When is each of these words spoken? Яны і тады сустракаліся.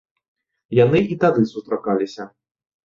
Яны 0.79 0.99
і 1.13 1.21
тады 1.25 1.47
сустракаліся. 1.53 2.23